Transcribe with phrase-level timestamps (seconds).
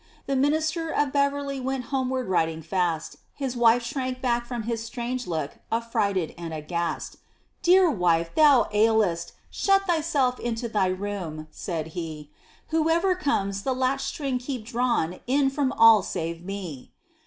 [0.25, 5.27] The minister of Beverly went homeward riding fast; His wife shrank back from his strange
[5.27, 7.17] look, affrighted and aghast.
[7.61, 9.33] "Dear wife thou ailest!
[9.51, 12.31] Shut thyself into thy room!" said he;
[12.69, 16.93] "Whoever comes, the latch string keep drawn in from all save me!"